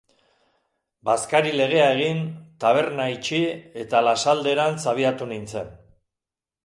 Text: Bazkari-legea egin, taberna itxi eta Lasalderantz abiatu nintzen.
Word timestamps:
Bazkari-legea 1.09 1.83
egin, 1.97 2.23
taberna 2.65 3.05
itxi 3.17 3.43
eta 3.83 4.01
Lasalderantz 4.09 4.83
abiatu 4.95 5.29
nintzen. 5.35 5.71